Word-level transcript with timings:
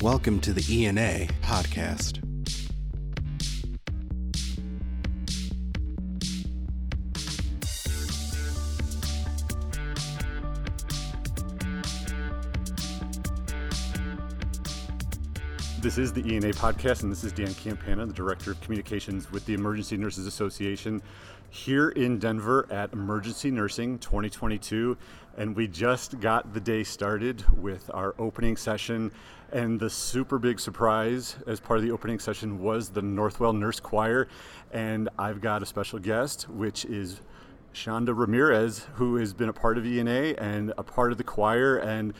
Welcome 0.00 0.38
to 0.42 0.52
the 0.52 0.84
ENA 0.84 1.26
podcast. 1.42 2.27
This 15.80 15.96
is 15.96 16.12
the 16.12 16.22
ENA 16.22 16.48
podcast, 16.54 17.04
and 17.04 17.12
this 17.12 17.22
is 17.22 17.30
Dan 17.30 17.54
Campana, 17.54 18.04
the 18.04 18.12
Director 18.12 18.50
of 18.50 18.60
Communications 18.62 19.30
with 19.30 19.46
the 19.46 19.54
Emergency 19.54 19.96
Nurses 19.96 20.26
Association 20.26 21.00
here 21.50 21.90
in 21.90 22.18
Denver 22.18 22.66
at 22.68 22.92
Emergency 22.92 23.52
Nursing 23.52 23.96
2022. 24.00 24.96
And 25.36 25.54
we 25.54 25.68
just 25.68 26.18
got 26.18 26.52
the 26.52 26.58
day 26.58 26.82
started 26.82 27.44
with 27.56 27.92
our 27.94 28.16
opening 28.18 28.56
session. 28.56 29.12
And 29.52 29.78
the 29.78 29.88
super 29.88 30.40
big 30.40 30.58
surprise 30.58 31.36
as 31.46 31.60
part 31.60 31.78
of 31.78 31.84
the 31.84 31.92
opening 31.92 32.18
session 32.18 32.58
was 32.58 32.88
the 32.88 33.00
Northwell 33.00 33.56
Nurse 33.56 33.78
Choir. 33.78 34.26
And 34.72 35.08
I've 35.16 35.40
got 35.40 35.62
a 35.62 35.66
special 35.66 36.00
guest, 36.00 36.48
which 36.48 36.86
is 36.86 37.20
Shonda 37.72 38.18
Ramirez, 38.18 38.86
who 38.94 39.16
has 39.16 39.32
been 39.32 39.48
a 39.48 39.52
part 39.52 39.78
of 39.78 39.86
ENA 39.86 40.34
and 40.38 40.72
a 40.76 40.82
part 40.82 41.12
of 41.12 41.18
the 41.18 41.24
choir. 41.24 41.76
And 41.76 42.14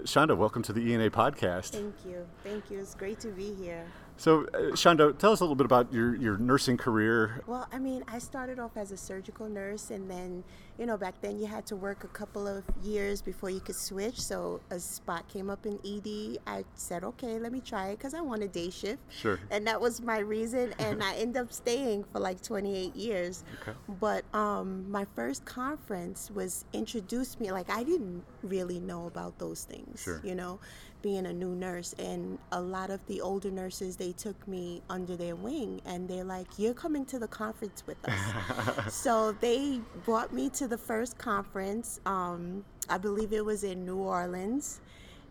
Shonda, 0.00 0.34
welcome 0.34 0.62
to 0.62 0.72
the 0.72 0.92
ENA 0.92 1.10
podcast. 1.10 1.70
Thank 1.70 1.94
you. 2.06 2.26
Thank 2.42 2.70
you. 2.70 2.78
It's 2.78 2.94
great 2.94 3.20
to 3.20 3.28
be 3.28 3.52
here. 3.52 3.84
So, 4.16 4.44
uh, 4.54 4.58
Shonda, 4.76 5.16
tell 5.18 5.32
us 5.32 5.40
a 5.40 5.44
little 5.44 5.56
bit 5.56 5.64
about 5.66 5.92
your, 5.92 6.14
your 6.14 6.38
nursing 6.38 6.76
career. 6.76 7.42
Well, 7.46 7.66
I 7.72 7.78
mean, 7.78 8.04
I 8.06 8.18
started 8.18 8.58
off 8.60 8.76
as 8.76 8.92
a 8.92 8.96
surgical 8.96 9.48
nurse, 9.48 9.90
and 9.90 10.08
then, 10.08 10.44
you 10.78 10.86
know, 10.86 10.96
back 10.96 11.20
then 11.22 11.40
you 11.40 11.46
had 11.46 11.66
to 11.66 11.76
work 11.76 12.04
a 12.04 12.08
couple 12.08 12.46
of 12.46 12.62
years 12.84 13.20
before 13.20 13.50
you 13.50 13.58
could 13.60 13.74
switch. 13.74 14.20
So, 14.20 14.60
a 14.70 14.78
spot 14.78 15.28
came 15.28 15.50
up 15.50 15.66
in 15.66 15.78
ED. 15.84 16.38
I 16.46 16.64
said, 16.74 17.02
okay, 17.04 17.38
let 17.38 17.50
me 17.52 17.60
try 17.60 17.88
it 17.88 17.98
because 17.98 18.14
I 18.14 18.20
want 18.20 18.42
a 18.44 18.48
day 18.48 18.70
shift. 18.70 19.00
Sure. 19.10 19.40
And 19.50 19.66
that 19.66 19.80
was 19.80 20.00
my 20.00 20.18
reason, 20.18 20.72
and 20.78 21.02
I 21.02 21.14
ended 21.14 21.42
up 21.42 21.52
staying 21.52 22.04
for 22.12 22.20
like 22.20 22.40
28 22.42 22.94
years. 22.94 23.42
Okay. 23.62 23.76
But 24.00 24.24
um, 24.34 24.88
my 24.90 25.04
first 25.16 25.44
conference 25.44 26.30
was 26.30 26.64
introduced 26.72 27.40
me, 27.40 27.50
like, 27.50 27.70
I 27.70 27.82
didn't 27.82 28.22
really 28.42 28.78
know 28.78 29.06
about 29.06 29.38
those 29.38 29.64
things, 29.64 30.00
Sure. 30.02 30.20
you 30.22 30.34
know, 30.36 30.60
being 31.00 31.26
a 31.26 31.32
new 31.32 31.54
nurse. 31.56 31.94
And 31.98 32.38
a 32.52 32.60
lot 32.60 32.90
of 32.90 33.04
the 33.06 33.20
older 33.20 33.50
nurses, 33.50 33.96
they 34.02 34.10
took 34.10 34.48
me 34.48 34.82
under 34.90 35.16
their 35.16 35.36
wing 35.36 35.80
and 35.86 36.08
they're 36.08 36.24
like, 36.24 36.48
You're 36.58 36.74
coming 36.74 37.04
to 37.06 37.20
the 37.20 37.28
conference 37.28 37.84
with 37.86 37.98
us. 38.08 38.92
so 38.92 39.30
they 39.40 39.80
brought 40.04 40.32
me 40.32 40.50
to 40.50 40.66
the 40.66 40.76
first 40.78 41.18
conference. 41.18 42.00
Um, 42.04 42.64
I 42.88 42.98
believe 42.98 43.32
it 43.32 43.44
was 43.44 43.62
in 43.62 43.86
New 43.86 43.98
Orleans. 43.98 44.80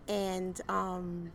And, 0.08 0.60
um, 0.70 1.32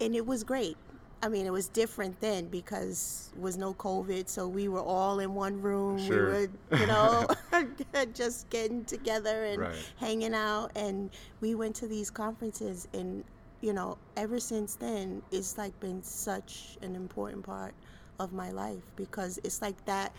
and 0.00 0.14
it 0.14 0.24
was 0.26 0.42
great. 0.42 0.78
I 1.22 1.28
mean, 1.28 1.44
it 1.44 1.52
was 1.52 1.68
different 1.68 2.18
then 2.22 2.46
because 2.46 3.30
was 3.38 3.58
no 3.58 3.74
COVID, 3.74 4.26
so 4.26 4.48
we 4.48 4.68
were 4.68 4.80
all 4.80 5.18
in 5.20 5.34
one 5.34 5.60
room. 5.60 5.98
Sure. 5.98 6.16
We 6.16 6.32
were, 6.32 6.78
you 6.78 6.86
know, 6.86 7.26
just 8.14 8.48
getting 8.48 8.86
together 8.86 9.44
and 9.44 9.60
Right. 9.60 9.92
hanging 9.98 10.32
out, 10.32 10.70
and 10.74 11.10
we 11.42 11.54
went 11.54 11.76
to 11.76 11.86
these 11.86 12.10
conferences, 12.10 12.88
and 12.94 13.22
you 13.60 13.72
know, 13.72 13.98
ever 14.16 14.40
since 14.40 14.74
then, 14.76 15.22
it's 15.30 15.58
like 15.58 15.78
been 15.80 16.02
such 16.02 16.78
an 16.82 16.94
important 16.96 17.44
part 17.44 17.74
of 18.18 18.32
my 18.32 18.50
life 18.50 18.82
because 18.96 19.38
it's 19.44 19.62
like 19.62 19.82
that 19.86 20.12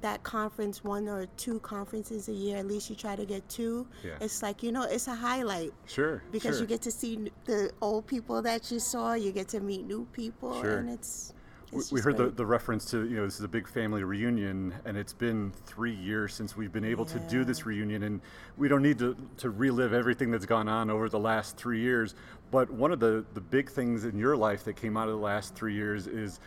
that 0.00 0.20
conference 0.24 0.82
one 0.82 1.06
or 1.08 1.26
two 1.36 1.60
conferences 1.60 2.28
a 2.28 2.32
year 2.32 2.56
at 2.56 2.66
least 2.66 2.90
you 2.90 2.96
try 2.96 3.14
to 3.14 3.24
get 3.24 3.48
two 3.48 3.86
Yeah. 4.02 4.14
it's 4.20 4.42
like 4.42 4.60
you 4.60 4.72
know 4.72 4.82
it's 4.82 5.06
a 5.06 5.14
highlight 5.14 5.72
Sure. 5.86 6.24
because 6.32 6.56
sure. 6.56 6.62
you 6.62 6.66
get 6.66 6.82
to 6.82 6.90
see 6.90 7.30
the 7.44 7.70
old 7.80 8.08
people 8.08 8.42
that 8.42 8.72
you 8.72 8.80
saw 8.80 9.12
you 9.12 9.30
get 9.30 9.46
to 9.50 9.60
meet 9.60 9.86
new 9.86 10.04
people 10.12 10.60
Sure. 10.60 10.78
and 10.78 10.90
it's, 10.90 11.34
We- 11.70 11.78
it's 11.78 11.92
we 11.92 11.98
just 11.98 12.04
heard 12.06 12.16
the, 12.16 12.22
great. 12.24 12.36
the 12.36 12.46
reference 12.46 12.84
to, 12.90 13.04
you 13.08 13.14
know, 13.16 13.24
this 13.26 13.36
is 13.38 13.44
a 13.44 13.48
big 13.48 13.68
family 13.68 14.02
reunion, 14.02 14.74
and 14.84 14.96
it's 14.96 15.12
been 15.14 15.52
three 15.66 15.94
years 15.94 16.34
since 16.34 16.54
we've 16.56 16.72
been 16.72 16.84
able 16.84 17.04
to 17.06 17.18
do 17.20 17.44
this 17.44 17.64
reunion, 17.64 18.02
and 18.02 18.20
we 18.58 18.68
don't 18.68 18.82
need 18.82 18.98
to, 18.98 19.16
to 19.38 19.48
relive 19.50 19.92
everything 19.94 20.30
that's 20.30 20.44
gone 20.44 20.68
on 20.68 20.90
over 20.90 21.08
the 21.08 21.18
last 21.18 21.56
three 21.56 21.80
years. 21.80 22.14
But 22.52 22.70
one 22.70 22.92
of 22.92 23.00
the, 23.00 23.24
the 23.34 23.40
big 23.40 23.68
things 23.68 24.04
in 24.04 24.16
your 24.16 24.36
life 24.36 24.62
that 24.64 24.74
came 24.74 24.96
out 24.96 25.08
of 25.08 25.14
the 25.14 25.20
last 25.20 25.56
three 25.56 25.74
years 25.74 26.06
is, 26.06 26.38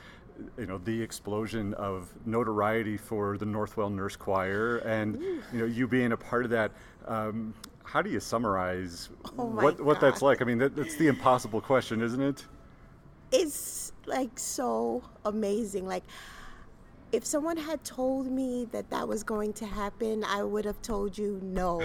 you 0.57 0.65
know, 0.65 0.77
the 0.77 1.01
explosion 1.01 1.73
of 1.73 2.13
notoriety 2.25 2.95
for 2.95 3.37
the 3.37 3.45
Northwell 3.45 3.93
Nurse 3.93 4.15
Choir, 4.15 4.77
and 4.77 5.21
you 5.21 5.59
know, 5.59 5.65
you 5.65 5.87
being 5.87 6.13
a 6.13 6.17
part 6.17 6.45
of 6.45 6.51
that. 6.51 6.71
Um, 7.07 7.53
how 7.83 8.01
do 8.01 8.09
you 8.09 8.19
summarize 8.19 9.09
Oh 9.37 9.45
what 9.45 9.79
what 9.79 9.99
that's 9.99 10.21
like? 10.21 10.41
I 10.41 10.45
mean, 10.45 10.57
that, 10.59 10.75
that's 10.75 10.95
the 10.95 11.07
impossible 11.07 11.61
question, 11.61 12.01
isn't 12.01 12.21
it? 12.21 12.45
it's 13.31 13.91
like 14.05 14.37
so 14.37 15.03
amazing 15.25 15.85
like 15.85 16.03
if 17.11 17.25
someone 17.25 17.57
had 17.57 17.83
told 17.83 18.27
me 18.27 18.67
that 18.71 18.89
that 18.89 19.07
was 19.07 19.23
going 19.23 19.51
to 19.51 19.65
happen 19.65 20.23
i 20.23 20.43
would 20.43 20.65
have 20.65 20.81
told 20.81 21.17
you 21.17 21.39
no 21.43 21.81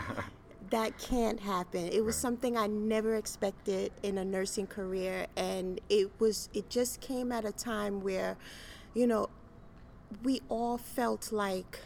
that 0.70 0.98
can't 0.98 1.40
happen. 1.40 1.88
It 1.88 2.04
was 2.04 2.16
something 2.16 2.56
i 2.56 2.66
never 2.66 3.14
expected 3.16 3.92
in 4.02 4.18
a 4.18 4.24
nursing 4.24 4.66
career 4.66 5.26
and 5.36 5.80
it 5.88 6.10
was 6.18 6.48
it 6.52 6.68
just 6.68 7.00
came 7.00 7.32
at 7.32 7.44
a 7.44 7.52
time 7.52 8.00
where 8.00 8.36
you 8.94 9.06
know 9.06 9.28
we 10.22 10.40
all 10.48 10.78
felt 10.78 11.32
like 11.32 11.80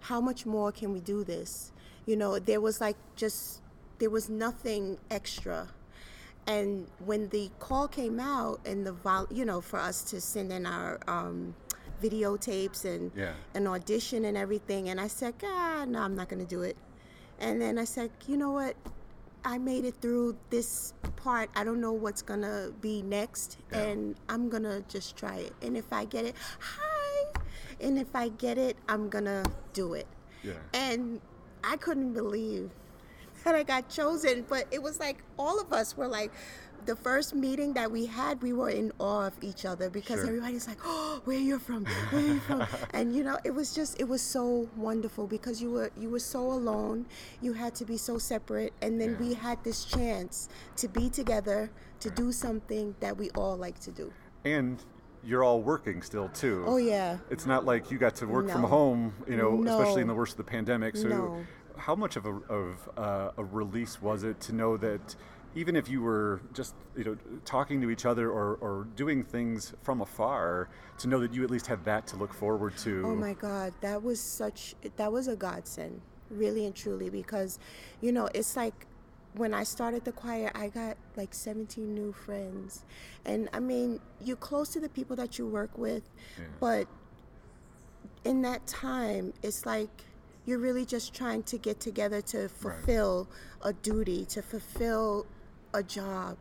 how 0.00 0.20
much 0.20 0.46
more 0.46 0.72
can 0.72 0.92
we 0.92 1.00
do 1.00 1.24
this? 1.24 1.72
You 2.06 2.16
know 2.16 2.38
there 2.38 2.60
was 2.60 2.80
like 2.80 2.96
just 3.16 3.62
there 3.98 4.10
was 4.10 4.28
nothing 4.28 4.98
extra. 5.10 5.68
And 6.46 6.86
when 7.04 7.28
the 7.28 7.50
call 7.58 7.88
came 7.88 8.18
out 8.18 8.60
and 8.64 8.86
the 8.86 8.92
vol 8.92 9.26
you 9.30 9.44
know 9.44 9.60
for 9.60 9.78
us 9.78 10.02
to 10.10 10.20
send 10.20 10.50
in 10.52 10.64
our 10.66 10.98
um, 11.06 11.54
videotapes 12.02 12.84
and 12.84 13.10
Yeah. 13.14 13.32
an 13.54 13.66
audition 13.66 14.24
and 14.24 14.36
everything 14.36 14.88
and 14.88 15.00
i 15.00 15.08
said 15.08 15.36
God, 15.38 15.88
no 15.88 16.00
i'm 16.00 16.14
not 16.14 16.28
going 16.28 16.40
to 16.40 16.46
do 16.48 16.62
it 16.62 16.76
and 17.38 17.60
then 17.60 17.78
i 17.78 17.84
said 17.84 18.10
you 18.26 18.36
know 18.36 18.50
what 18.50 18.74
i 19.44 19.56
made 19.58 19.84
it 19.84 19.94
through 20.00 20.36
this 20.50 20.92
part 21.16 21.48
i 21.56 21.62
don't 21.64 21.80
know 21.80 21.92
what's 21.92 22.22
going 22.22 22.40
to 22.42 22.72
be 22.80 23.02
next 23.02 23.58
Yeah. 23.72 23.78
and 23.82 24.16
i'm 24.28 24.48
going 24.48 24.64
to 24.64 24.84
just 24.88 25.16
try 25.16 25.36
it 25.36 25.52
and 25.62 25.76
if 25.76 25.92
i 25.92 26.04
get 26.04 26.24
it 26.24 26.34
hi 26.58 27.40
and 27.80 27.98
if 27.98 28.14
i 28.14 28.28
get 28.28 28.58
it 28.58 28.76
i'm 28.88 29.08
going 29.08 29.24
to 29.26 29.44
do 29.72 29.94
it 29.94 30.06
Yeah. 30.42 30.54
and 30.74 31.20
I 31.64 31.76
couldn't 31.76 32.12
believe 32.12 32.70
that 33.44 33.56
I 33.56 33.64
got 33.64 33.88
chosen. 33.88 34.44
But 34.48 34.66
it 34.70 34.80
was 34.80 35.00
like 35.00 35.24
all 35.36 35.60
of 35.60 35.72
us 35.72 35.96
were 35.96 36.06
like, 36.06 36.30
the 36.86 36.96
first 36.96 37.34
meeting 37.34 37.72
that 37.74 37.90
we 37.90 38.06
had, 38.06 38.42
we 38.42 38.52
were 38.52 38.70
in 38.70 38.92
awe 38.98 39.26
of 39.26 39.34
each 39.42 39.64
other 39.64 39.90
because 39.90 40.16
Sure. 40.20 40.26
everybody's 40.28 40.66
like, 40.66 40.78
"Oh, 40.84 41.20
where 41.24 41.38
you're 41.38 41.58
from? 41.58 41.84
Where 42.10 42.22
you 42.22 42.40
from?" 42.40 42.64
and 42.92 43.14
you 43.14 43.22
know, 43.24 43.38
it 43.44 43.54
was 43.54 43.74
just, 43.74 44.00
it 44.00 44.08
was 44.08 44.22
so 44.22 44.68
wonderful 44.76 45.26
because 45.26 45.60
you 45.60 45.70
were 45.70 45.90
you 45.96 46.08
were 46.10 46.18
so 46.20 46.40
alone. 46.40 47.06
You 47.40 47.52
had 47.52 47.74
to 47.76 47.84
be 47.84 47.96
so 47.96 48.18
separate, 48.18 48.72
and 48.82 49.00
then 49.00 49.16
we 49.20 49.34
had 49.34 49.62
this 49.64 49.84
chance 49.84 50.48
to 50.76 50.88
be 50.88 51.10
together 51.10 51.70
to 52.00 52.10
do 52.10 52.32
something 52.32 52.94
that 53.00 53.16
we 53.16 53.30
all 53.30 53.56
like 53.56 53.78
to 53.80 53.90
do. 53.90 54.12
and 54.44 54.78
you're 55.24 55.42
all 55.42 55.60
working 55.60 56.00
still 56.00 56.28
too. 56.28 56.62
Oh 56.66 56.76
yeah. 56.76 57.18
It's 57.28 57.44
not 57.44 57.64
like 57.66 57.90
you 57.90 57.98
got 57.98 58.14
to 58.16 58.26
work 58.26 58.48
from 58.48 58.62
home, 58.62 59.12
you 59.28 59.36
know, 59.36 59.62
especially 59.66 60.00
in 60.00 60.06
the 60.06 60.14
worst 60.14 60.32
of 60.34 60.36
the 60.38 60.44
pandemic. 60.44 60.96
So, 60.96 61.08
No. 61.08 61.44
how 61.76 61.96
much 61.96 62.14
of 62.16 62.24
a 62.24 62.34
of 62.48 62.88
uh, 62.96 63.30
a 63.36 63.44
release 63.44 64.00
was 64.00 64.22
it 64.22 64.38
to 64.42 64.52
know 64.54 64.76
that 64.76 65.16
even 65.58 65.74
if 65.74 65.88
you 65.88 66.00
were 66.00 66.40
just 66.52 66.74
you 66.96 67.04
know 67.04 67.16
talking 67.44 67.80
to 67.80 67.90
each 67.90 68.06
other 68.06 68.30
or, 68.30 68.54
or 68.60 68.86
doing 68.94 69.24
things 69.24 69.72
from 69.82 70.00
afar, 70.00 70.68
to 70.98 71.08
know 71.08 71.18
that 71.20 71.34
you 71.34 71.42
at 71.42 71.50
least 71.50 71.66
had 71.66 71.84
that 71.84 72.06
to 72.06 72.16
look 72.16 72.32
forward 72.32 72.76
to. 72.78 73.02
Oh 73.04 73.16
my 73.16 73.34
God, 73.34 73.72
that 73.80 74.02
was 74.02 74.20
such 74.20 74.74
that 74.96 75.10
was 75.12 75.26
a 75.26 75.34
godsend, 75.36 76.00
really 76.30 76.64
and 76.64 76.74
truly, 76.74 77.10
because 77.10 77.58
you 78.00 78.12
know 78.12 78.28
it's 78.34 78.56
like 78.56 78.86
when 79.34 79.52
I 79.52 79.64
started 79.64 80.04
the 80.04 80.12
choir, 80.12 80.50
I 80.54 80.68
got 80.68 80.96
like 81.16 81.34
17 81.34 81.92
new 81.92 82.12
friends, 82.12 82.84
and 83.24 83.48
I 83.52 83.58
mean 83.58 84.00
you're 84.24 84.36
close 84.36 84.68
to 84.70 84.80
the 84.80 84.88
people 84.88 85.16
that 85.16 85.38
you 85.38 85.46
work 85.46 85.76
with, 85.76 86.04
Yeah. 86.38 86.44
but 86.60 86.86
in 88.24 88.42
that 88.42 88.66
time, 88.66 89.32
it's 89.42 89.66
like 89.66 89.90
you're 90.46 90.58
really 90.58 90.86
just 90.86 91.14
trying 91.14 91.42
to 91.42 91.58
get 91.58 91.78
together 91.80 92.20
to 92.22 92.48
fulfill 92.48 93.28
a 93.62 93.72
duty, 93.72 94.24
to 94.26 94.40
fulfill 94.42 95.26
a 95.74 95.82
job. 95.82 96.36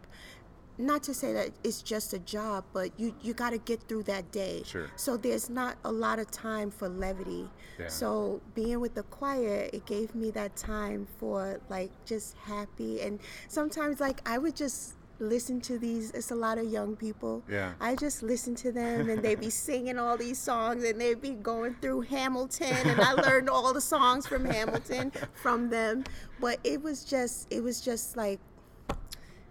Not 0.79 1.01
to 1.03 1.13
say 1.13 1.33
that 1.33 1.50
it's 1.63 1.81
just 1.81 2.13
a 2.13 2.19
job, 2.19 2.63
but 2.71 2.91
you, 3.00 3.15
you 3.21 3.33
got 3.33 3.50
to 3.50 3.57
get 3.57 3.81
through 3.88 4.03
that 4.03 4.31
day. 4.31 4.62
Sure. 4.63 4.91
So 4.95 5.18
there's 5.18 5.50
not 5.50 5.77
a 5.83 5.91
lot 5.91 6.19
of 6.19 6.29
time 6.29 6.69
for 6.69 6.88
levity. 6.88 7.50
Yeah. 7.79 7.88
So 7.88 8.41
being 8.53 8.79
with 8.79 8.94
the 8.94 9.01
choir, 9.03 9.69
it 9.74 9.88
gave 9.88 10.13
me 10.13 10.29
that 10.31 10.56
time 10.56 11.07
for 11.19 11.59
like 11.69 11.89
just 12.06 12.35
happy. 12.38 13.01
And 13.01 13.19
sometimes, 13.47 14.00
like, 14.00 14.21
I 14.29 14.38
would 14.38 14.56
just 14.56 14.94
listen 15.19 15.62
to 15.62 15.77
these. 15.80 16.12
It's 16.12 16.31
a 16.31 16.35
lot 16.35 16.57
of 16.57 16.65
young 16.71 16.95
people. 16.95 17.44
Yeah. 17.50 17.73
I 17.80 17.95
just 17.95 18.23
listen 18.23 18.56
to 18.56 18.71
them 18.71 19.09
and 19.09 19.23
they'd 19.23 19.39
be 19.39 19.50
singing 19.50 19.97
all 19.97 20.18
these 20.18 20.38
songs 20.38 20.83
and 20.83 21.00
they'd 21.00 21.21
be 21.21 21.31
going 21.31 21.75
through 21.81 22.01
Hamilton 22.01 22.75
and 22.85 23.01
I 23.01 23.13
learned 23.13 23.50
all 23.50 23.73
the 23.73 23.81
songs 23.81 24.27
from 24.27 24.45
Hamilton 24.45 25.12
from 25.33 25.69
them. 25.69 26.03
But 26.39 26.59
it 26.63 26.81
was 26.81 27.03
just 27.03 27.51
it 27.51 27.63
was 27.63 27.81
just 27.81 28.15
like 28.15 28.39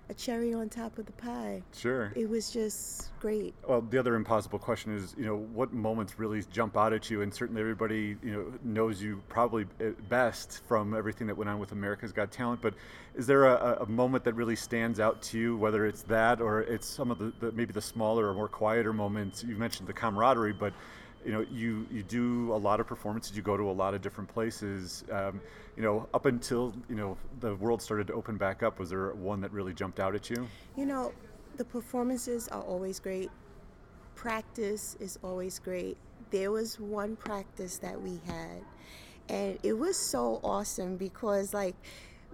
a 0.08 0.14
cherry 0.14 0.54
on 0.54 0.68
top 0.68 0.98
of 0.98 1.06
the 1.06 1.12
pie. 1.12 1.62
Sure. 1.74 2.12
It 2.14 2.28
was 2.28 2.50
just 2.50 3.10
great. 3.20 3.54
Well, 3.66 3.80
the 3.80 3.98
other 3.98 4.14
impossible 4.14 4.58
question 4.58 4.94
is, 4.94 5.14
you 5.18 5.24
know, 5.24 5.36
what 5.36 5.72
moments 5.72 6.18
really 6.18 6.42
jump 6.52 6.76
out 6.76 6.92
at 6.92 7.10
you? 7.10 7.22
And 7.22 7.34
certainly 7.34 7.60
everybody, 7.60 8.16
you 8.22 8.32
know, 8.32 8.52
knows 8.62 9.02
you 9.02 9.22
probably 9.28 9.66
uh, 9.80 9.90
best 10.08 10.60
from 10.68 10.94
everything 10.94 11.26
that 11.26 11.36
went 11.36 11.50
on 11.50 11.58
with 11.58 11.72
America's 11.72 12.12
Got 12.12 12.30
Talent. 12.30 12.62
But 12.62 12.74
is 13.16 13.26
there 13.26 13.46
a, 13.46 13.78
a 13.82 13.86
moment 13.86 14.22
that 14.24 14.34
really 14.34 14.56
stands 14.56 15.00
out 15.00 15.22
to 15.22 15.38
you, 15.38 15.56
whether 15.56 15.86
it's 15.86 16.02
that 16.02 16.40
or 16.40 16.60
it's 16.62 16.86
some 16.86 17.10
of 17.10 17.18
the, 17.18 17.32
the 17.40 17.52
maybe 17.52 17.72
the 17.72 17.82
smaller 17.82 18.28
or 18.28 18.34
more 18.34 18.48
quieter 18.48 18.92
moments? 18.92 19.42
You 19.42 19.56
mentioned 19.56 19.88
the 19.88 19.92
camaraderie, 19.94 20.52
but 20.52 20.72
you 21.26 21.32
know, 21.32 21.44
you 21.52 21.86
you 21.90 22.04
do 22.04 22.52
a 22.52 22.56
lot 22.56 22.78
of 22.78 22.86
performances. 22.86 23.36
You 23.36 23.42
go 23.42 23.56
to 23.56 23.68
a 23.68 23.72
lot 23.72 23.94
of 23.94 24.00
different 24.00 24.32
places. 24.32 25.04
Um, 25.10 25.40
you 25.76 25.82
know, 25.82 26.08
up 26.14 26.24
until 26.26 26.72
you 26.88 26.94
know 26.94 27.16
the 27.40 27.56
world 27.56 27.82
started 27.82 28.06
to 28.06 28.12
open 28.12 28.36
back 28.36 28.62
up, 28.62 28.78
was 28.78 28.90
there 28.90 29.10
one 29.10 29.40
that 29.40 29.50
really 29.50 29.74
jumped 29.74 29.98
out 29.98 30.14
at 30.14 30.30
you? 30.30 30.46
You 30.76 30.86
know, 30.86 31.12
the 31.56 31.64
performances 31.64 32.46
are 32.48 32.62
always 32.62 33.00
great. 33.00 33.30
Practice 34.14 34.96
is 35.00 35.18
always 35.22 35.58
great. 35.58 35.96
There 36.30 36.52
was 36.52 36.78
one 36.78 37.16
practice 37.16 37.78
that 37.78 38.00
we 38.00 38.20
had, 38.24 38.62
and 39.28 39.58
it 39.64 39.76
was 39.76 39.96
so 39.96 40.40
awesome 40.44 40.96
because 40.96 41.52
like 41.52 41.74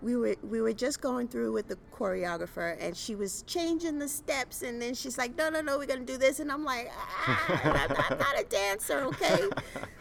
we 0.03 0.17
were 0.17 0.37
we 0.43 0.61
were 0.61 0.73
just 0.73 1.01
going 1.01 1.29
through 1.29 1.53
with 1.53 1.69
the 1.69 1.79
choreographer 1.95 2.77
and 2.81 2.97
she 2.97 3.15
was 3.15 3.43
changing 3.43 3.99
the 3.99 4.09
steps 4.09 4.63
and 4.63 4.83
then 4.83 4.95
she's 4.95 5.17
like 5.17 5.37
no 5.37 5.49
no 5.49 5.61
no 5.61 5.79
we're 5.79 5.87
gonna 5.87 6.01
do 6.05 6.19
this. 6.19 6.41
And 6.41 6.51
i'm 6.51 6.65
like 6.65 6.91
ah, 6.95 7.89
I'm, 7.89 7.97
I'm 8.11 8.19
not 8.19 8.41
a 8.41 8.45
dancer 8.45 9.01
okay? 9.05 9.49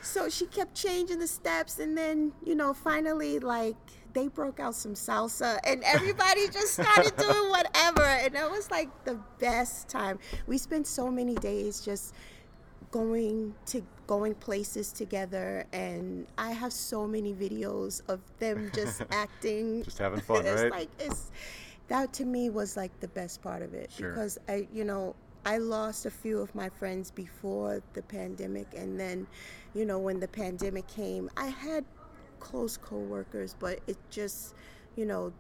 So 0.01 0.29
she 0.29 0.47
kept 0.47 0.73
changing 0.75 1.19
the 1.19 1.27
steps 1.27 1.79
and 1.79 1.97
then 1.97 2.33
you 2.43 2.55
know 2.55 2.73
finally 2.73 3.39
like 3.39 3.75
they 4.13 4.27
broke 4.27 4.59
out 4.59 4.75
some 4.75 4.93
salsa 4.93 5.59
and 5.65 5.83
everybody 5.83 6.47
just 6.47 6.73
started 6.73 7.15
doing 7.17 7.49
whatever. 7.49 8.03
And 8.03 8.35
it 8.35 8.49
was 8.51 8.69
like 8.71 8.89
the 9.05 9.19
best 9.39 9.87
time. 9.89 10.19
We 10.47 10.57
spent 10.57 10.87
so 10.87 11.09
many 11.09 11.35
days 11.35 11.81
just 11.81 12.13
going 12.91 13.55
to 13.65 13.81
going 14.07 14.35
places 14.35 14.91
together 14.91 15.65
and 15.71 16.27
I 16.37 16.51
have 16.51 16.73
so 16.73 17.07
many 17.07 17.33
videos 17.33 18.01
of 18.09 18.19
them 18.39 18.69
just 18.75 19.01
acting 19.11 19.83
just 19.83 19.97
having 19.97 20.19
fun 20.29 20.45
it's 20.45 20.61
right 20.63 20.71
like 20.71 20.89
it's 20.99 21.31
that 21.87 22.11
to 22.13 22.25
me 22.25 22.49
was 22.49 22.75
like 22.75 22.91
the 22.99 23.07
best 23.07 23.41
part 23.41 23.61
of 23.61 23.73
it 23.73 23.91
Sure. 23.91 24.09
because 24.09 24.37
I 24.49 24.67
you 24.73 24.83
know 24.83 25.15
I 25.45 25.57
lost 25.57 26.05
a 26.05 26.11
few 26.11 26.39
of 26.39 26.53
my 26.53 26.69
friends 26.69 27.09
before 27.11 27.81
the 27.93 28.01
pandemic 28.03 28.67
and 28.75 28.99
then 28.99 29.25
you 29.73 29.85
know 29.85 29.97
when 29.97 30.19
the 30.19 30.27
pandemic 30.27 30.87
came 30.87 31.29
I 31.37 31.47
had 31.47 31.85
close 32.41 32.75
coworkers 32.75 33.55
but 33.57 33.79
it 33.87 33.97
just 34.09 34.53
you 34.97 35.05
know 35.05 35.31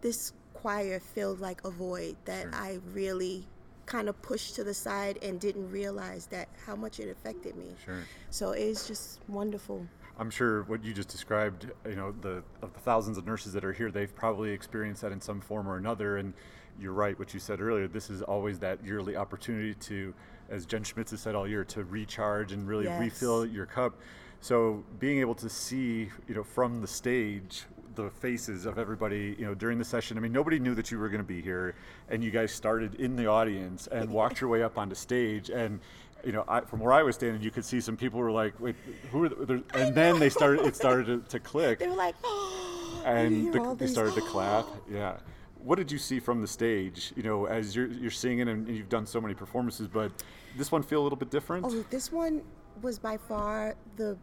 this 0.00 0.32
choir 0.54 0.98
filled 0.98 1.40
like 1.40 1.62
a 1.64 1.70
void 1.70 2.16
that 2.24 2.42
Sure. 2.42 2.50
I 2.54 2.80
really 2.92 3.46
kind 3.88 4.08
of 4.08 4.20
pushed 4.20 4.54
to 4.54 4.62
the 4.62 4.74
side 4.74 5.18
and 5.22 5.40
didn't 5.40 5.70
realize 5.70 6.26
that 6.26 6.48
how 6.66 6.76
much 6.76 7.00
it 7.00 7.08
affected 7.08 7.56
me. 7.56 7.74
Sure. 7.84 8.02
So 8.28 8.50
it's 8.52 8.86
just 8.86 9.20
wonderful. 9.28 9.86
I'm 10.18 10.30
sure 10.30 10.64
what 10.64 10.84
you 10.84 10.92
just 10.92 11.08
described, 11.08 11.70
you 11.88 11.96
know, 11.96 12.12
the 12.20 12.42
of 12.60 12.72
the 12.74 12.80
thousands 12.80 13.16
of 13.16 13.26
nurses 13.26 13.52
that 13.54 13.64
are 13.64 13.72
here, 13.72 13.90
they've 13.90 14.14
probably 14.14 14.50
experienced 14.50 15.00
that 15.02 15.12
in 15.12 15.20
some 15.20 15.40
form 15.40 15.66
or 15.66 15.76
another. 15.78 16.18
And 16.18 16.34
you're 16.78 16.92
right, 16.92 17.18
what 17.18 17.32
you 17.32 17.40
said 17.40 17.60
earlier. 17.60 17.88
This 17.88 18.10
is 18.10 18.20
always 18.22 18.58
that 18.58 18.84
yearly 18.84 19.16
opportunity 19.16 19.74
to, 19.74 20.12
as 20.50 20.66
Jen 20.66 20.84
Schmitz 20.84 21.12
has 21.12 21.20
said 21.20 21.34
all 21.34 21.48
year, 21.48 21.64
to 21.64 21.84
recharge 21.84 22.52
and 22.52 22.68
really 22.68 22.84
Yes. 22.84 23.00
refill 23.00 23.46
your 23.46 23.66
cup. 23.66 23.98
So 24.40 24.84
being 24.98 25.18
able 25.20 25.34
to 25.36 25.48
see, 25.48 26.10
you 26.28 26.34
know, 26.34 26.44
from 26.44 26.80
the 26.80 26.86
stage 26.86 27.64
the 28.02 28.10
faces 28.10 28.66
of 28.66 28.78
everybody, 28.78 29.34
you 29.38 29.46
know, 29.46 29.54
during 29.54 29.78
the 29.78 29.84
session. 29.84 30.16
I 30.16 30.20
mean, 30.20 30.32
nobody 30.32 30.58
knew 30.58 30.74
that 30.74 30.90
you 30.90 30.98
were 30.98 31.08
going 31.08 31.20
to 31.20 31.26
be 31.26 31.40
here, 31.40 31.74
and 32.08 32.22
you 32.22 32.30
guys 32.30 32.52
started 32.52 32.94
in 32.96 33.16
the 33.16 33.26
audience 33.26 33.86
and 33.88 34.10
walked 34.20 34.40
your 34.40 34.50
way 34.50 34.62
up 34.62 34.78
onto 34.78 34.94
stage 34.94 35.50
and. 35.50 35.80
You 36.24 36.32
know, 36.32 36.44
I, 36.48 36.62
from 36.62 36.80
where 36.80 36.92
I 36.92 37.04
was 37.04 37.14
standing, 37.14 37.40
you 37.42 37.52
could 37.52 37.64
see 37.64 37.80
some 37.80 37.96
people 37.96 38.18
were 38.18 38.32
like, 38.32 38.58
"Wait, 38.58 38.74
who 39.12 39.22
are?" 39.22 39.28
The, 39.28 39.62
and 39.72 39.94
then 39.94 40.18
they 40.18 40.28
started. 40.28 40.66
It 40.66 40.74
started 40.74 41.06
to, 41.06 41.30
to 41.30 41.38
click, 41.38 41.78
They 41.78 41.86
were 41.86 41.94
like, 41.94 42.16
oh, 42.24 43.02
and 43.04 43.52
the, 43.52 43.76
they 43.76 43.86
started 43.86 44.16
to 44.16 44.22
oh. 44.22 44.26
clap. 44.26 44.66
Yeah. 44.90 45.18
What 45.62 45.76
did 45.76 45.92
you 45.92 45.98
see 45.98 46.18
from 46.18 46.40
the 46.40 46.48
stage? 46.48 47.12
You 47.14 47.22
know, 47.22 47.46
as 47.46 47.76
you're 47.76 47.86
you're 47.86 48.10
singing 48.10 48.48
and 48.48 48.68
you've 48.68 48.88
done 48.88 49.06
so 49.06 49.20
many 49.20 49.34
performances, 49.34 49.86
but 49.86 50.10
this 50.56 50.72
one 50.72 50.82
feel 50.82 51.00
a 51.00 51.04
little 51.04 51.16
bit 51.16 51.30
different. 51.30 51.66
Oh, 51.66 51.84
this 51.88 52.10
one 52.10 52.42
was 52.82 52.98
by 52.98 53.16
far 53.16 53.76
the. 53.96 54.16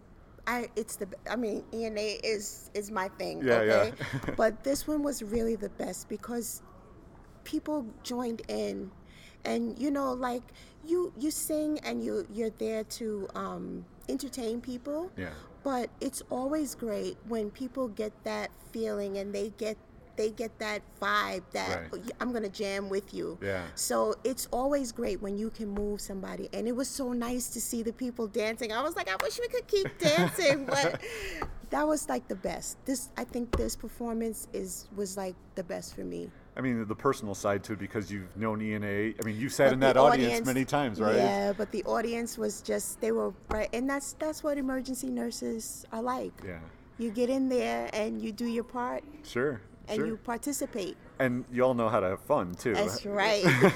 I 0.47 0.69
it's 0.75 0.95
the 0.95 1.07
I 1.29 1.35
mean 1.35 1.63
ENA 1.73 2.19
is 2.23 2.69
is 2.73 2.91
my 2.91 3.09
thing. 3.17 3.43
Yeah, 3.43 3.63
yeah. 3.63 3.91
but 4.37 4.63
this 4.63 4.87
one 4.87 5.03
was 5.03 5.23
really 5.23 5.55
the 5.55 5.69
best 5.69 6.09
because 6.09 6.61
people 7.43 7.85
joined 8.03 8.41
in, 8.47 8.91
and 9.43 9.77
you 9.79 9.91
know 9.91 10.13
like 10.13 10.43
you 10.85 11.13
you 11.17 11.31
sing 11.31 11.79
and 11.83 12.03
you 12.03 12.27
you're 12.31 12.51
there 12.51 12.83
to 12.83 13.27
um, 13.35 13.85
entertain 14.09 14.61
people. 14.61 15.11
Yeah. 15.17 15.29
But 15.63 15.89
it's 15.99 16.21
always 16.29 16.75
great 16.75 17.17
when 17.27 17.49
people 17.49 17.87
get 17.87 18.13
that 18.23 18.51
feeling 18.71 19.17
and 19.17 19.33
they 19.33 19.49
get 19.57 19.77
they 20.15 20.31
get 20.31 20.57
that 20.59 20.81
vibe 21.01 21.43
that 21.51 21.91
Right. 21.91 22.11
I'm 22.19 22.31
gonna 22.31 22.49
jam 22.49 22.89
with 22.89 23.13
you. 23.13 23.37
Yeah. 23.41 23.63
So 23.75 24.15
it's 24.23 24.47
always 24.51 24.91
great 24.91 25.21
when 25.21 25.37
you 25.37 25.49
can 25.49 25.69
move 25.69 26.01
somebody, 26.01 26.49
and 26.53 26.67
it 26.67 26.75
was 26.75 26.87
so 26.87 27.13
nice 27.13 27.49
to 27.49 27.61
see 27.61 27.83
the 27.83 27.93
people 27.93 28.27
dancing. 28.27 28.71
I 28.71 28.81
was 28.81 28.95
like, 28.95 29.09
I 29.09 29.15
wish 29.21 29.39
we 29.39 29.47
could 29.47 29.67
keep 29.67 29.97
dancing, 29.99 30.65
but 30.65 31.01
that 31.69 31.87
was 31.87 32.07
like 32.09 32.27
the 32.27 32.35
best. 32.35 32.77
This, 32.85 33.09
I 33.17 33.23
think, 33.23 33.55
this 33.57 33.75
performance 33.75 34.47
is 34.53 34.87
was 34.95 35.17
like 35.17 35.35
the 35.55 35.63
best 35.63 35.95
for 35.95 36.01
me. 36.03 36.29
I 36.57 36.61
mean, 36.61 36.87
the 36.87 36.95
personal 36.95 37.35
side 37.35 37.65
to 37.65 37.73
it 37.73 37.79
because 37.79 38.09
you've 38.09 38.35
known 38.37 38.61
ENA. 38.61 38.85
I 39.19 39.25
mean, 39.25 39.37
you've 39.37 39.51
sat 39.51 39.67
But 39.67 39.73
in 39.73 39.79
that 39.81 39.97
audience, 39.97 40.45
many 40.45 40.63
times, 40.63 41.01
right? 41.01 41.15
Yeah, 41.15 41.51
but 41.51 41.69
the 41.71 41.83
audience 41.83 42.37
was 42.37 42.61
just 42.61 43.01
they 43.01 43.11
were 43.11 43.33
right, 43.49 43.69
and 43.73 43.89
that's 43.89 44.13
that's 44.13 44.41
what 44.41 44.57
emergency 44.57 45.09
nurses 45.09 45.85
are 45.91 46.01
like. 46.01 46.31
Yeah. 46.45 46.59
You 46.97 47.11
get 47.11 47.29
in 47.29 47.49
there 47.49 47.89
and 47.91 48.21
you 48.21 48.31
do 48.31 48.45
your 48.45 48.63
part, 48.63 49.03
Sure. 49.23 49.59
And 49.87 49.97
sure. 49.97 50.07
you 50.07 50.17
participate. 50.17 50.97
and 51.19 51.45
you 51.51 51.63
all 51.63 51.73
know 51.73 51.89
how 51.89 51.99
to 51.99 52.07
have 52.09 52.21
fun 52.21 52.55
too. 52.55 52.73
That's 52.73 53.05
right. 53.23 53.43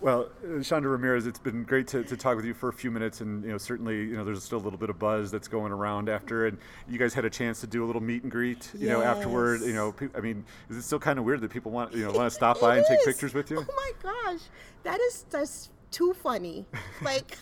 Well, 0.00 0.30
Shonda 0.44 0.90
Ramirez, 0.90 1.28
it's 1.28 1.38
been 1.38 1.62
great 1.62 1.86
to, 1.88 2.02
to 2.02 2.16
talk 2.16 2.34
with 2.34 2.44
you 2.44 2.54
for 2.54 2.68
a 2.68 2.72
few 2.72 2.90
minutes, 2.90 3.20
and 3.20 3.44
you 3.44 3.52
know 3.52 3.56
certainly 3.58 3.98
you 3.98 4.16
know 4.16 4.24
there's 4.24 4.42
still 4.42 4.58
a 4.58 4.64
little 4.66 4.78
bit 4.78 4.90
of 4.90 4.98
buzz 4.98 5.30
that's 5.30 5.46
going 5.46 5.70
around 5.70 6.08
after, 6.08 6.46
and 6.46 6.58
you 6.88 6.98
guys 6.98 7.14
had 7.14 7.24
a 7.24 7.30
chance 7.30 7.60
to 7.60 7.68
do 7.68 7.84
a 7.84 7.86
little 7.86 8.02
meet 8.02 8.24
and 8.24 8.32
greet, 8.32 8.68
you 8.76 8.88
know, 8.88 9.00
afterward. 9.00 9.60
You 9.60 9.74
know, 9.74 9.92
pe- 9.92 10.08
I 10.16 10.20
mean, 10.20 10.44
is 10.68 10.76
it 10.76 10.82
still 10.82 10.98
kind 10.98 11.20
of 11.20 11.24
weird 11.24 11.40
that 11.42 11.52
people 11.52 11.70
want 11.70 11.94
you 11.94 12.04
know 12.04 12.10
want 12.18 12.26
to 12.28 12.34
stop 12.34 12.60
by 12.60 12.78
and 12.78 12.84
It 12.84 12.88
take 12.88 13.04
pictures 13.04 13.32
with 13.32 13.48
you? 13.48 13.58
Oh 13.64 13.64
my 13.76 13.92
gosh, 14.02 14.40
that 14.82 15.00
is 15.00 15.24
just 15.30 15.70
too 15.92 16.12
funny. 16.14 16.66
Like, 17.00 17.38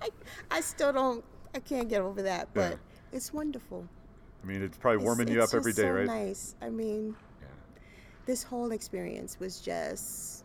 I, 0.00 0.08
I 0.50 0.62
still 0.62 0.94
don't, 0.94 1.22
I 1.54 1.58
can't 1.58 1.90
get 1.90 2.00
over 2.00 2.22
that, 2.22 2.48
Yeah. 2.56 2.70
but 2.70 2.78
it's 3.12 3.34
wonderful. 3.34 3.86
I 4.42 4.46
mean, 4.46 4.62
it's 4.62 4.76
probably 4.76 4.96
It's- 4.96 5.04
warming 5.04 5.28
you 5.28 5.38
up 5.40 5.44
it's 5.44 5.54
every 5.54 5.72
just 5.72 5.80
so 5.82 5.90
right? 5.90 6.06
Nice. 6.06 6.54
I 6.60 6.68
mean, 6.70 7.14
Yeah. 7.40 7.46
this 8.26 8.42
whole 8.42 8.72
experience 8.72 9.38
was 9.38 9.60
just, 9.60 10.44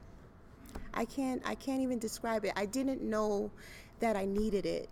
I 0.94 1.06
can't, 1.06 1.42
I 1.46 1.56
can't 1.56 1.82
even 1.82 2.00
describe 2.00 2.46
it. 2.46 2.54
I 2.56 2.66
didn't 2.66 3.02
know 3.02 3.52
that 4.00 4.16
I 4.16 4.26
needed 4.26 4.66
it 4.66 4.90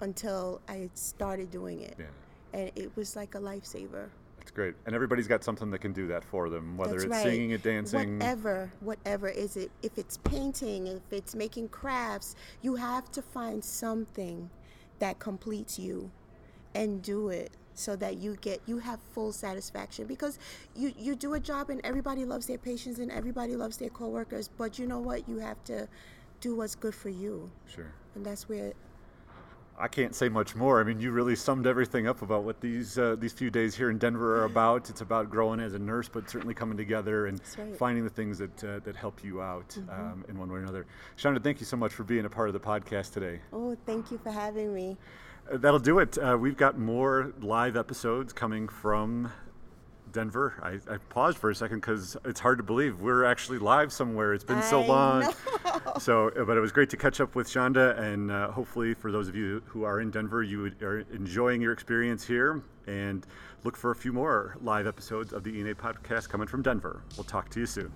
until 0.00 0.60
I 0.68 0.90
started 0.94 1.50
doing 1.50 1.80
it, 1.82 1.94
Yeah. 1.98 2.06
and 2.52 2.72
it 2.74 2.94
was 2.96 3.14
like 3.16 3.34
a 3.34 3.38
lifesaver. 3.38 4.08
It's 4.40 4.50
great, 4.50 4.74
and 4.86 4.94
everybody's 4.94 5.28
got 5.28 5.44
something 5.44 5.70
that 5.70 5.80
can 5.80 5.92
do 5.92 6.06
that 6.08 6.24
for 6.24 6.48
them, 6.48 6.76
whether 6.78 6.92
That's 6.94 7.04
it's 7.04 7.10
right. 7.12 7.22
singing, 7.22 7.52
and 7.52 7.62
dancing. 7.62 8.14
Whatever, 8.18 8.72
whatever 8.80 9.28
is 9.28 9.56
it? 9.56 9.70
If 9.82 9.98
it's 9.98 10.16
painting, 10.16 10.86
if 10.88 11.12
it's 11.12 11.34
making 11.34 11.68
crafts, 11.68 12.34
you 12.62 12.74
have 12.76 13.12
to 13.12 13.22
find 13.22 13.62
something 13.62 14.50
that 14.98 15.18
completes 15.18 15.78
you, 15.78 16.10
and 16.74 17.02
do 17.02 17.28
it 17.28 17.50
so 17.74 17.96
that 17.96 18.18
you 18.18 18.36
get 18.40 18.60
you 18.66 18.78
have 18.78 19.00
full 19.12 19.32
satisfaction 19.32 20.06
because 20.06 20.38
you 20.76 20.92
you 20.98 21.14
do 21.14 21.34
a 21.34 21.40
job 21.40 21.70
and 21.70 21.80
everybody 21.84 22.24
loves 22.24 22.46
their 22.46 22.58
patients 22.58 22.98
and 22.98 23.10
everybody 23.10 23.56
loves 23.56 23.76
their 23.78 23.90
coworkers, 23.90 24.48
but 24.48 24.78
you 24.78 24.86
know 24.86 24.98
what? 24.98 25.28
You 25.28 25.38
have 25.38 25.62
to 25.64 25.88
do 26.40 26.56
what's 26.56 26.74
good 26.74 26.94
for 26.94 27.10
you, 27.10 27.50
Sure. 27.66 27.92
and 28.14 28.24
that's 28.24 28.48
where 28.48 28.72
I 29.78 29.88
can't 29.88 30.14
say 30.14 30.28
much 30.28 30.54
more. 30.54 30.78
I 30.78 30.84
mean, 30.84 31.00
you 31.00 31.10
really 31.10 31.34
summed 31.34 31.66
everything 31.66 32.06
up 32.06 32.20
about 32.20 32.44
what 32.44 32.60
these 32.60 32.98
uh, 32.98 33.16
these 33.18 33.32
few 33.32 33.50
days 33.50 33.74
here 33.74 33.88
in 33.88 33.96
Denver 33.96 34.40
are 34.40 34.44
about. 34.44 34.90
It's 34.90 35.00
about 35.00 35.30
growing 35.30 35.58
as 35.58 35.72
a 35.72 35.78
nurse, 35.78 36.06
but 36.06 36.28
certainly 36.28 36.52
coming 36.52 36.76
together 36.76 37.26
and 37.26 37.40
right. 37.40 37.66
Mm-hmm. 37.66 37.74
finding 37.76 38.04
the 38.04 38.10
things 38.10 38.36
that 38.38 38.62
uh, 38.64 38.80
that 38.80 38.94
help 38.94 39.24
you 39.24 39.40
out 39.40 39.74
um, 39.88 40.22
in 40.28 40.38
one 40.38 40.50
way 40.52 40.58
or 40.58 40.62
another. 40.62 40.84
Shonda, 41.16 41.42
thank 41.42 41.60
you 41.60 41.66
so 41.66 41.78
much 41.78 41.94
for 41.94 42.04
being 42.04 42.26
a 42.26 42.28
part 42.28 42.50
of 42.50 42.52
the 42.52 42.60
podcast 42.60 43.14
today. 43.14 43.40
oh, 43.54 43.74
thank 43.86 44.10
you 44.10 44.18
for 44.18 44.30
having 44.30 44.74
me. 44.74 44.98
That'll 45.52 45.80
do 45.80 45.98
it. 45.98 46.16
Uh, 46.16 46.36
we've 46.38 46.56
got 46.56 46.78
more 46.78 47.32
live 47.40 47.76
episodes 47.76 48.32
coming 48.32 48.68
from 48.68 49.32
Denver. 50.12 50.54
I, 50.62 50.92
I 50.92 50.98
paused 51.08 51.38
for 51.38 51.50
a 51.50 51.54
second 51.54 51.80
because 51.80 52.16
it's 52.24 52.40
hard 52.40 52.58
to 52.58 52.64
believe 52.64 53.00
we're 53.00 53.24
actually 53.24 53.58
live 53.58 53.92
somewhere. 53.92 54.32
It's 54.32 54.44
been 54.44 54.62
so 54.62 54.80
long. 54.82 55.22
know. 55.64 55.92
So, 55.98 56.30
but 56.46 56.56
it 56.56 56.60
was 56.60 56.72
great 56.72 56.90
to 56.90 56.96
catch 56.96 57.20
up 57.20 57.34
with 57.34 57.48
Shonda, 57.48 57.98
and 57.98 58.30
uh, 58.30 58.50
hopefully, 58.50 58.94
for 58.94 59.12
those 59.12 59.28
of 59.28 59.36
you 59.36 59.62
who 59.66 59.84
are 59.84 60.00
in 60.00 60.10
Denver, 60.10 60.42
you 60.42 60.72
are 60.82 61.00
enjoying 61.12 61.60
your 61.60 61.72
experience 61.72 62.24
here. 62.24 62.62
And 62.86 63.26
look 63.64 63.76
for 63.76 63.90
a 63.90 63.94
few 63.94 64.12
more 64.12 64.56
live 64.62 64.86
episodes 64.86 65.32
of 65.32 65.44
the 65.44 65.58
ENA 65.58 65.74
podcast 65.74 66.28
coming 66.28 66.46
from 66.46 66.62
Denver. 66.62 67.02
We'll 67.16 67.24
talk 67.24 67.48
to 67.50 67.60
you 67.60 67.66
soon. 67.66 67.92